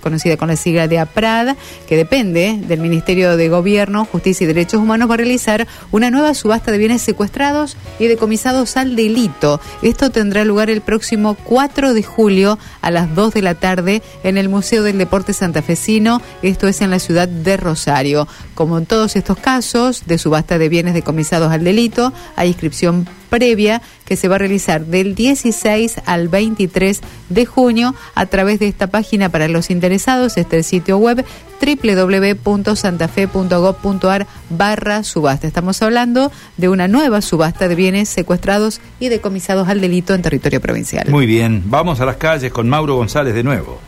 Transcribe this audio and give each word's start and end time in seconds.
Conocida 0.00 0.38
con 0.38 0.48
la 0.48 0.56
sigla 0.56 0.88
de 0.88 0.98
APRAD, 0.98 1.54
que 1.86 1.96
depende 1.96 2.58
del 2.66 2.80
Ministerio 2.80 3.36
de 3.36 3.50
Gobierno, 3.50 4.06
Justicia 4.06 4.44
y 4.44 4.46
Derechos 4.46 4.80
Humanos, 4.80 5.10
va 5.10 5.14
a 5.14 5.18
realizar 5.18 5.66
una 5.90 6.10
nueva 6.10 6.32
subasta 6.32 6.72
de 6.72 6.78
bienes 6.78 7.02
secuestrados 7.02 7.76
y 7.98 8.06
decomisados 8.06 8.78
al 8.78 8.96
delito. 8.96 9.60
Esto 9.82 10.08
tendrá 10.08 10.46
lugar 10.46 10.70
el 10.70 10.80
próximo 10.80 11.34
4 11.44 11.92
de 11.92 12.02
julio 12.02 12.58
a 12.80 12.90
las 12.90 13.14
2 13.14 13.34
de 13.34 13.42
la 13.42 13.54
tarde 13.54 14.02
en 14.24 14.38
el 14.38 14.48
Museo 14.48 14.82
del 14.82 14.96
Deporte 14.96 15.34
Santafesino, 15.34 16.22
esto 16.40 16.66
es 16.66 16.80
en 16.80 16.88
la 16.88 16.98
ciudad 16.98 17.28
de 17.28 17.58
Rosario. 17.58 18.26
Como 18.54 18.78
en 18.78 18.86
todos 18.86 19.14
estos 19.14 19.36
casos 19.36 20.04
de 20.06 20.16
subasta 20.16 20.56
de 20.56 20.70
bienes 20.70 20.94
decomisados 20.94 21.52
al 21.52 21.64
delito, 21.64 22.14
hay 22.34 22.48
inscripción 22.48 23.06
previa 23.30 23.80
que 24.04 24.16
se 24.16 24.28
va 24.28 24.34
a 24.34 24.38
realizar 24.38 24.84
del 24.84 25.14
16 25.14 26.02
al 26.04 26.28
23 26.28 27.00
de 27.30 27.46
junio 27.46 27.94
a 28.14 28.26
través 28.26 28.58
de 28.58 28.68
esta 28.68 28.88
página 28.88 29.30
para 29.30 29.48
los 29.48 29.70
interesados, 29.70 30.36
este 30.36 30.58
el 30.58 30.64
sitio 30.64 30.98
web 30.98 31.24
www.santafe.gov.ar 31.60 34.26
barra 34.50 35.02
subasta. 35.04 35.46
Estamos 35.46 35.80
hablando 35.82 36.30
de 36.56 36.68
una 36.68 36.88
nueva 36.88 37.22
subasta 37.22 37.68
de 37.68 37.74
bienes 37.74 38.08
secuestrados 38.08 38.80
y 38.98 39.08
decomisados 39.08 39.68
al 39.68 39.80
delito 39.80 40.14
en 40.14 40.22
territorio 40.22 40.60
provincial. 40.60 41.08
Muy 41.08 41.26
bien, 41.26 41.62
vamos 41.66 42.00
a 42.00 42.06
las 42.06 42.16
calles 42.16 42.50
con 42.52 42.68
Mauro 42.68 42.96
González 42.96 43.34
de 43.34 43.44
nuevo. 43.44 43.78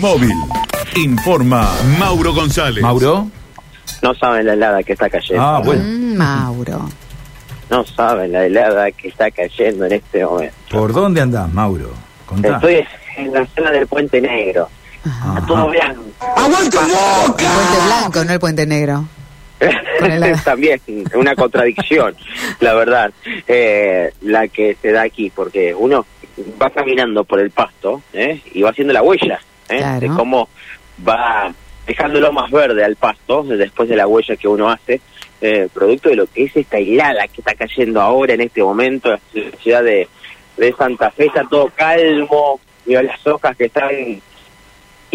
Móvil. 0.00 0.34
Informa 0.96 1.68
Mauro 1.98 2.34
González. 2.34 2.82
Mauro. 2.82 3.28
No 4.02 4.14
saben 4.14 4.46
la 4.46 4.52
helada 4.52 4.82
que 4.82 4.92
está 4.92 5.08
cayendo. 5.08 5.42
Ah, 5.42 5.62
bueno. 5.64 5.82
Mm, 5.82 6.16
Mauro. 6.16 6.90
No 7.70 7.84
saben 7.84 8.32
la 8.32 8.44
helada 8.44 8.90
que 8.92 9.08
está 9.08 9.30
cayendo 9.30 9.86
en 9.86 9.92
este 9.92 10.24
momento. 10.24 10.54
¿Por 10.70 10.92
dónde 10.92 11.20
andás, 11.20 11.52
Mauro? 11.52 11.90
Contá. 12.26 12.56
Estoy 12.56 12.84
en 13.16 13.32
la 13.32 13.46
zona 13.46 13.70
del 13.70 13.86
Puente 13.86 14.20
Negro. 14.20 14.68
Ajá. 15.04 15.34
Está 15.34 15.46
todo 15.46 15.68
blanco. 15.68 16.02
El 16.46 16.52
puente 16.52 16.78
blanco, 17.86 18.24
no 18.24 18.32
el 18.32 18.40
puente 18.40 18.66
negro. 18.66 19.04
También 20.44 20.80
una 21.14 21.34
contradicción, 21.34 22.14
la 22.60 22.74
verdad, 22.74 23.12
eh, 23.46 24.12
la 24.22 24.48
que 24.48 24.76
se 24.80 24.92
da 24.92 25.02
aquí, 25.02 25.30
porque 25.30 25.74
uno 25.74 26.04
va 26.60 26.70
caminando 26.70 27.24
por 27.24 27.40
el 27.40 27.50
pasto 27.50 28.02
¿eh? 28.12 28.40
y 28.52 28.62
va 28.62 28.70
haciendo 28.70 28.92
la 28.92 29.02
huella 29.02 29.40
¿eh? 29.68 29.78
Claro. 29.78 30.00
de 30.00 30.08
cómo 30.08 30.48
va 31.06 31.52
dejándolo 31.86 32.32
más 32.32 32.50
verde 32.50 32.84
al 32.84 32.96
pasto 32.96 33.42
después 33.42 33.88
de 33.88 33.96
la 33.96 34.06
huella 34.06 34.36
que 34.36 34.48
uno 34.48 34.70
hace, 34.70 35.00
eh, 35.40 35.68
producto 35.72 36.08
de 36.08 36.16
lo 36.16 36.26
que 36.26 36.44
es 36.44 36.56
esta 36.56 36.78
helada 36.78 37.28
que 37.28 37.40
está 37.40 37.54
cayendo 37.54 38.00
ahora 38.00 38.34
en 38.34 38.40
este 38.40 38.62
momento 38.62 39.12
en 39.34 39.50
la 39.50 39.58
ciudad 39.58 39.84
de, 39.84 40.08
de 40.56 40.72
Santa 40.72 41.10
Fe, 41.10 41.26
está 41.26 41.44
todo 41.48 41.70
calmo, 41.74 42.60
y 42.86 42.94
las 42.94 43.26
hojas 43.26 43.56
que 43.56 43.66
están 43.66 44.20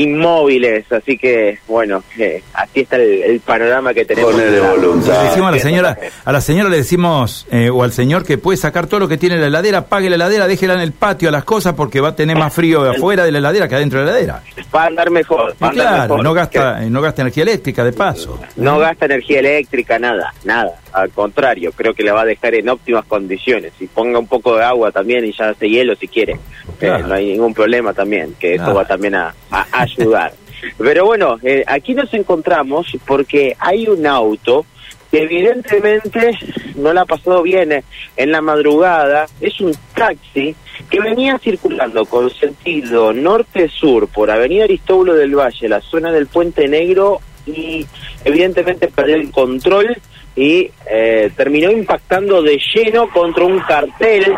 inmóviles, 0.03 0.91
así 0.91 1.17
que 1.17 1.59
bueno, 1.67 2.03
eh, 2.17 2.41
así 2.53 2.81
está 2.81 2.95
el, 2.97 3.21
el 3.23 3.39
panorama 3.41 3.93
que 3.93 4.05
tenemos. 4.05 4.33
En 4.39 4.61
la- 4.61 4.69
voluntad. 4.71 5.21
Le 5.23 5.29
decimos 5.29 5.49
a 5.49 5.51
la 5.51 5.59
señora, 5.59 5.97
a 6.25 6.31
la 6.31 6.41
señora 6.41 6.69
le 6.69 6.77
decimos, 6.77 7.47
eh, 7.51 7.69
o 7.69 7.83
al 7.83 7.91
señor 7.91 8.25
que 8.25 8.37
puede 8.37 8.57
sacar 8.57 8.87
todo 8.87 8.99
lo 9.01 9.07
que 9.07 9.17
tiene 9.17 9.35
en 9.35 9.41
la 9.41 9.47
heladera, 9.47 9.85
pague 9.85 10.09
la 10.09 10.15
heladera, 10.15 10.47
déjela 10.47 10.73
en 10.75 10.81
el 10.81 10.91
patio 10.93 11.29
a 11.29 11.31
las 11.31 11.43
cosas 11.43 11.73
porque 11.73 11.99
va 12.01 12.09
a 12.09 12.15
tener 12.15 12.37
más 12.37 12.53
frío 12.53 12.89
afuera 12.89 13.23
de 13.23 13.31
la 13.31 13.37
heladera 13.39 13.67
que 13.67 13.75
adentro 13.75 13.99
de 13.99 14.05
la 14.05 14.11
heladera. 14.11 14.43
Va 14.75 14.83
a 14.83 14.87
andar 14.87 15.09
mejor. 15.09 15.53
Y 15.57 15.63
va 15.63 15.67
a 15.67 15.71
andar 15.71 15.87
claro, 15.87 16.01
mejor. 16.15 16.23
no 16.23 16.33
gasta, 16.33 16.83
eh, 16.83 16.89
no 16.89 17.01
gasta 17.01 17.21
energía 17.21 17.43
eléctrica 17.43 17.83
de 17.83 17.93
paso. 17.93 18.39
No 18.55 18.79
gasta 18.79 19.05
energía 19.05 19.39
eléctrica, 19.39 19.99
nada, 19.99 20.33
nada. 20.43 20.71
Al 20.91 21.09
contrario, 21.11 21.71
creo 21.75 21.93
que 21.93 22.03
la 22.03 22.13
va 22.13 22.21
a 22.21 22.25
dejar 22.25 22.55
en 22.55 22.67
óptimas 22.69 23.05
condiciones. 23.05 23.73
Y 23.79 23.87
ponga 23.87 24.17
un 24.19 24.27
poco 24.27 24.55
de 24.55 24.63
agua 24.63 24.91
también 24.91 25.23
y 25.25 25.31
ya 25.33 25.49
hace 25.49 25.69
hielo 25.69 25.95
si 25.95 26.07
quiere. 26.07 26.39
Eh, 26.81 27.03
no 27.07 27.13
hay 27.13 27.27
ningún 27.33 27.53
problema 27.53 27.93
también, 27.93 28.33
que 28.39 28.55
Claro. 28.55 28.71
eso 28.71 28.77
va 28.79 28.85
también 28.85 29.13
a, 29.15 29.33
a 29.51 29.65
ayudar. 29.97 30.33
Pero 30.77 31.05
bueno, 31.05 31.37
eh, 31.43 31.63
aquí 31.67 31.93
nos 31.93 32.13
encontramos 32.13 32.87
porque 33.05 33.55
hay 33.59 33.87
un 33.87 34.05
auto 34.05 34.65
que 35.11 35.23
evidentemente 35.23 36.37
no 36.75 36.93
la 36.93 37.01
ha 37.01 37.05
pasado 37.05 37.41
bien 37.41 37.71
eh, 37.71 37.83
en 38.15 38.31
la 38.31 38.41
madrugada. 38.41 39.25
Es 39.41 39.59
un 39.61 39.73
taxi 39.95 40.55
que 40.89 40.99
venía 40.99 41.37
circulando 41.39 42.05
con 42.05 42.29
sentido 42.29 43.13
norte-sur 43.13 44.07
por 44.07 44.29
Avenida 44.31 44.65
Aristóbulo 44.65 45.15
del 45.15 45.35
Valle, 45.35 45.69
la 45.69 45.81
zona 45.81 46.11
del 46.11 46.27
Puente 46.27 46.67
Negro, 46.67 47.19
y 47.45 47.85
evidentemente 48.23 48.87
perdió 48.87 49.15
el 49.15 49.31
control 49.31 49.97
y 50.35 50.69
eh, 50.89 51.31
terminó 51.35 51.71
impactando 51.71 52.41
de 52.41 52.59
lleno 52.73 53.09
contra 53.09 53.45
un 53.45 53.59
cartel 53.59 54.33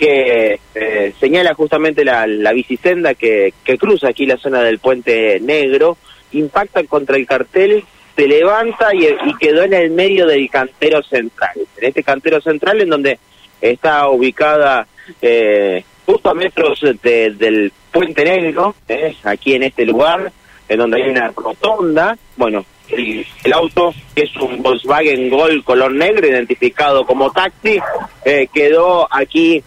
que 0.00 0.58
eh, 0.74 1.12
señala 1.20 1.52
justamente 1.54 2.04
la, 2.06 2.26
la 2.26 2.52
bicisenda 2.52 3.12
que, 3.14 3.52
que 3.62 3.76
cruza 3.76 4.08
aquí 4.08 4.24
la 4.24 4.38
zona 4.38 4.62
del 4.62 4.78
Puente 4.78 5.38
Negro, 5.40 5.98
impacta 6.32 6.82
contra 6.84 7.16
el 7.16 7.26
cartel, 7.26 7.84
se 8.16 8.26
levanta 8.26 8.94
y, 8.94 9.04
y 9.04 9.34
quedó 9.38 9.62
en 9.64 9.74
el 9.74 9.90
medio 9.90 10.26
del 10.26 10.48
cantero 10.48 11.02
central. 11.02 11.52
En 11.76 11.88
este 11.88 12.02
cantero 12.02 12.40
central 12.40 12.80
en 12.80 12.88
donde 12.88 13.18
está 13.60 14.08
ubicada 14.08 14.86
eh, 15.20 15.84
justo 16.06 16.30
a 16.30 16.34
metros 16.34 16.80
de- 17.02 17.30
del 17.32 17.70
Puente 17.92 18.24
Negro, 18.24 18.74
eh, 18.88 19.14
aquí 19.24 19.54
en 19.54 19.64
este 19.64 19.84
lugar, 19.84 20.32
en 20.68 20.78
donde 20.78 21.02
hay 21.02 21.10
una 21.10 21.28
rotonda, 21.36 22.16
bueno, 22.36 22.64
el, 22.88 23.26
el 23.44 23.52
auto, 23.52 23.92
que 24.14 24.22
es 24.22 24.36
un 24.36 24.62
Volkswagen 24.62 25.28
Gol 25.28 25.62
color 25.62 25.92
negro, 25.92 26.26
identificado 26.26 27.04
como 27.04 27.30
taxi, 27.32 27.78
eh, 28.24 28.48
quedó 28.52 29.06
aquí 29.10 29.62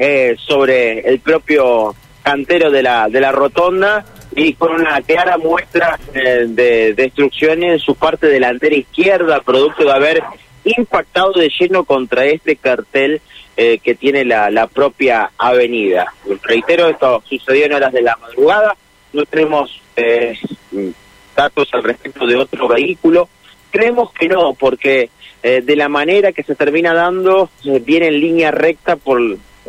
eh, 0.00 0.34
sobre 0.38 1.00
el 1.00 1.20
propio 1.20 1.94
cantero 2.22 2.70
de 2.70 2.82
la, 2.82 3.08
de 3.08 3.20
la 3.20 3.32
rotonda 3.32 4.04
y 4.34 4.54
con 4.54 4.72
una 4.72 5.02
clara 5.02 5.36
muestra 5.36 5.98
eh, 6.14 6.46
de 6.48 6.94
destrucción 6.94 7.62
en 7.62 7.78
su 7.78 7.94
parte 7.94 8.26
delantera 8.26 8.74
izquierda, 8.74 9.42
producto 9.42 9.84
de 9.84 9.92
haber 9.92 10.22
impactado 10.64 11.32
de 11.32 11.50
lleno 11.50 11.84
contra 11.84 12.24
este 12.24 12.56
cartel 12.56 13.20
eh, 13.58 13.78
que 13.82 13.94
tiene 13.94 14.24
la, 14.24 14.50
la 14.50 14.68
propia 14.68 15.32
avenida. 15.36 16.14
Reitero, 16.42 16.88
esto 16.88 17.22
sucedió 17.28 17.66
en 17.66 17.74
horas 17.74 17.92
de 17.92 18.00
la 18.02 18.16
madrugada, 18.16 18.76
no 19.12 19.26
tenemos 19.26 19.82
eh, 19.96 20.38
datos 21.36 21.68
al 21.72 21.82
respecto 21.82 22.26
de 22.26 22.36
otro 22.36 22.68
vehículo. 22.68 23.28
Creemos 23.70 24.12
que 24.12 24.28
no, 24.28 24.54
porque 24.54 25.10
eh, 25.42 25.60
de 25.62 25.76
la 25.76 25.88
manera 25.88 26.32
que 26.32 26.42
se 26.42 26.54
termina 26.54 26.94
dando, 26.94 27.50
eh, 27.64 27.82
viene 27.84 28.06
en 28.08 28.20
línea 28.20 28.50
recta 28.50 28.96
por 28.96 29.20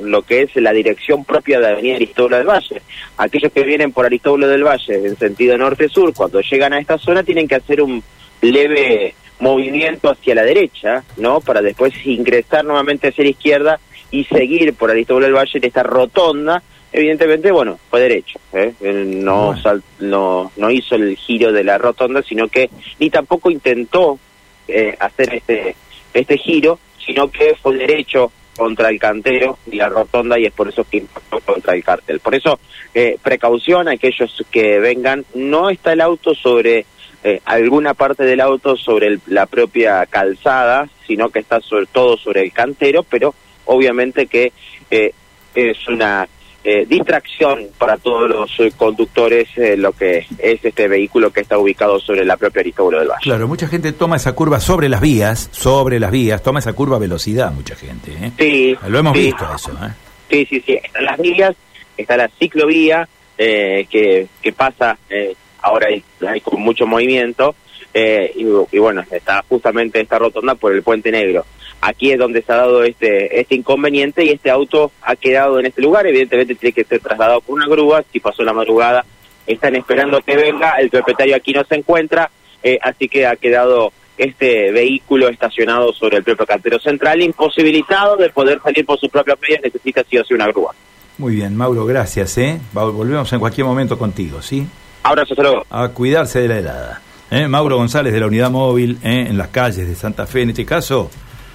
lo 0.02 0.22
que 0.22 0.44
es 0.44 0.56
la 0.56 0.72
dirección 0.74 1.26
propia 1.26 1.60
de 1.60 1.68
Avenida 1.68 1.96
Aristóbulo 1.96 2.38
del 2.38 2.48
Valle. 2.48 2.82
Aquellos 3.18 3.52
que 3.52 3.64
vienen 3.64 3.92
por 3.92 4.06
Aristóbulo 4.06 4.48
del 4.48 4.64
Valle 4.64 4.94
en 4.96 5.18
sentido 5.18 5.58
norte-sur, 5.58 6.14
cuando 6.14 6.42
llegan 6.42 6.74
a 6.74 6.80
esta 6.80 6.98
zona, 6.98 7.24
tienen 7.24 7.48
que 7.48 7.56
hacer 7.56 7.82
un 7.82 8.02
leve 8.42 9.14
movimiento 9.40 10.10
hacia 10.10 10.36
la 10.36 10.44
derecha, 10.44 11.04
¿no? 11.18 11.42
Para 11.42 11.62
después 11.62 11.94
ingresar 12.06 12.64
nuevamente 12.64 13.08
hacia 13.10 13.24
la 13.24 13.30
izquierda 13.32 13.80
y 14.12 14.24
seguir 14.26 14.74
por 14.76 14.92
Aristóbulo 14.92 15.26
del 15.26 15.36
Valle 15.36 15.52
en 15.58 15.64
esta 15.66 15.84
rotonda. 15.84 16.62
Evidentemente, 16.94 17.52
bueno, 17.52 17.80
fue 17.90 18.02
derecho, 18.02 18.40
¿eh? 18.54 18.74
Él 18.82 19.24
no, 19.24 19.48
Bueno. 19.48 19.62
sal- 19.62 19.84
no, 20.00 20.52
no 20.58 20.70
hizo 20.72 20.96
el 20.96 21.16
giro 21.16 21.52
de 21.54 21.64
la 21.64 21.78
rotonda, 21.78 22.22
sino 22.22 22.48
que 22.50 22.70
ni 23.00 23.10
tampoco 23.10 23.50
intentó 23.50 24.20
eh, 24.68 24.96
hacer 25.00 25.36
este, 25.36 25.76
este 26.14 26.38
giro, 26.38 26.80
sino 27.06 27.32
que 27.32 27.56
fue 27.62 27.78
derecho 27.78 28.32
contra 28.56 28.90
el 28.90 29.00
cantero 29.00 29.58
y 29.72 29.78
la 29.78 29.90
rotonda 29.90 30.38
y 30.40 30.46
es 30.46 30.54
por 30.54 30.70
eso 30.70 30.84
que 30.84 30.98
impactó 30.98 31.40
contra 31.40 31.74
el 31.74 31.84
cartel. 31.84 32.20
Por 32.20 32.36
eso, 32.36 32.60
eh, 32.94 33.18
precaución 33.22 33.88
a 33.88 33.94
aquellos 33.94 34.44
que 34.52 34.80
vengan, 34.80 35.26
no 35.34 35.70
está 35.70 35.94
el 35.94 36.02
auto 36.02 36.36
sobre 36.36 36.86
eh, 37.24 37.40
alguna 37.46 37.94
parte 37.94 38.24
del 38.24 38.42
auto 38.42 38.76
sobre 38.76 39.20
la 39.28 39.46
propia 39.46 40.06
calzada, 40.08 40.90
sino 41.06 41.30
que 41.30 41.40
está 41.40 41.62
sobre 41.62 41.86
todo 41.86 42.18
sobre 42.18 42.42
el 42.42 42.52
cantero, 42.52 43.04
pero 43.04 43.36
obviamente 43.66 44.28
que 44.28 44.52
eh, 44.90 45.14
es 45.54 45.88
una 45.88 46.28
eh, 46.64 46.86
distracción 46.88 47.68
para 47.78 47.98
todos 47.98 48.30
los 48.30 48.60
eh, 48.60 48.72
conductores 48.78 49.48
eh, 49.58 49.76
lo 49.76 49.94
que 49.94 50.26
es 50.38 50.64
este 50.64 50.88
vehículo 50.88 51.32
que 51.32 51.42
está 51.42 51.58
ubicado 51.58 52.00
sobre 52.00 52.24
la 52.24 52.38
propia 52.38 52.62
Aristóbulo 52.62 53.00
del 53.00 53.08
Valle. 53.08 53.22
Claro, 53.24 53.48
mucha 53.48 53.68
gente 53.68 53.92
toma 53.94 54.18
esa 54.18 54.34
curva 54.34 54.60
sobre 54.60 54.88
las 54.88 55.02
vías, 55.02 55.50
sobre 55.52 56.00
las 56.00 56.12
vías, 56.12 56.44
toma 56.44 56.60
esa 56.60 56.74
curva 56.74 56.98
a 56.98 57.00
velocidad, 57.00 57.52
mucha 57.52 57.76
gente. 57.76 58.12
¿eh? 58.12 58.32
Sí, 58.38 58.78
Lo 58.88 59.00
hemos 59.00 59.18
sí. 59.18 59.24
visto 59.26 59.46
eso. 59.56 59.72
¿eh? 59.72 59.90
Sí, 60.30 60.48
sí, 60.50 60.64
sí. 60.66 60.80
Están 60.84 61.06
las 61.06 61.18
vías, 61.20 61.56
está 61.98 62.16
la 62.18 62.30
ciclovía 62.40 63.08
eh, 63.38 63.88
que, 63.90 64.28
que 64.42 64.54
pasa, 64.54 64.98
eh, 65.10 65.34
ahora 65.62 65.88
hay, 65.88 66.04
hay 66.28 66.42
con 66.42 66.62
mucho 66.62 66.86
movimiento, 66.86 67.56
eh, 67.94 68.32
y, 68.36 68.46
y 68.76 68.80
bueno, 68.80 69.04
está 69.12 69.44
justamente 69.50 70.00
esta 70.00 70.20
rotonda 70.20 70.56
por 70.56 70.74
el 70.74 70.84
Puente 70.84 71.12
Negro 71.12 71.46
aquí 71.82 72.12
es 72.12 72.20
donde 72.20 72.42
se 72.42 72.52
ha 72.54 72.58
dado 72.58 72.84
este, 72.84 73.40
este 73.40 73.56
inconveniente 73.56 74.24
y 74.24 74.30
este 74.30 74.50
auto 74.50 74.92
ha 75.02 75.16
quedado 75.16 75.60
en 75.60 75.66
este 75.66 75.82
lugar. 75.82 76.08
Evidentemente 76.08 76.56
tiene 76.56 76.74
que 76.74 76.84
ser 76.84 77.00
trasladado 77.00 77.42
por 77.42 77.56
una 77.56 77.68
grúa. 77.68 78.04
Si 78.12 78.20
pasó 78.20 78.44
la 78.44 78.54
madrugada, 78.54 79.04
están 79.48 79.76
esperando 79.76 80.22
que 80.22 80.36
venga. 80.36 80.76
El 80.80 80.90
propietario 80.90 81.36
aquí 81.36 81.52
no 81.52 81.64
se 81.66 81.76
encuentra, 81.76 82.30
eh, 82.64 82.80
así 82.82 83.10
que 83.10 83.26
ha 83.26 83.36
quedado 83.36 83.92
este 84.18 84.72
vehículo 84.72 85.30
estacionado 85.30 85.92
sobre 85.94 86.18
el 86.18 86.24
propio 86.24 86.46
cartero 86.46 86.80
central, 86.80 87.22
imposibilitado 87.22 88.18
de 88.18 88.30
poder 88.30 88.62
salir 88.62 88.86
por 88.86 89.00
sus 89.00 89.10
propios 89.10 89.40
medios. 89.42 89.62
Necesita 89.64 90.04
sí 90.10 90.18
o 90.18 90.24
sí 90.24 90.34
una 90.34 90.48
grúa. 90.48 90.74
Muy 91.18 91.36
bien, 91.36 91.56
Mauro, 91.56 91.86
gracias. 91.86 92.38
¿eh? 92.38 92.60
Volvemos 92.74 93.32
en 93.34 93.40
cualquier 93.40 93.66
momento 93.66 93.98
contigo, 93.98 94.42
¿sí? 94.42 94.66
Abrazo, 95.04 95.36
saludos. 95.36 95.64
A 95.70 95.90
cuidarse 95.90 96.40
de 96.42 96.48
la 96.48 96.58
helada. 96.60 97.02
¿Eh? 97.32 97.48
Mauro 97.48 97.78
González 97.78 98.12
de 98.12 98.20
la 98.20 98.28
unidad 98.28 98.52
móvil 98.52 98.98
¿eh? 99.04 99.28
en 99.30 99.38
las 99.38 99.48
calles 99.48 99.88
de 99.88 99.96
Santa 99.96 100.28
Fe, 100.28 100.42
en 100.42 100.50
este 100.50 100.66
caso 100.66 101.10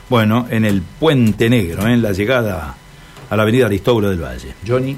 bueno, 0.09 0.47
en 0.51 0.65
el 0.65 0.83
Puente 0.83 1.51
Negro, 1.51 1.87
en 1.87 2.03
la 2.03 2.13
llegada 2.13 2.75
a 3.29 3.37
la 3.37 3.43
avenida 3.43 3.67
Aristóbulo 3.67 4.11
del 4.11 4.23
Valle. 4.23 4.55
Johnny, 4.67 4.97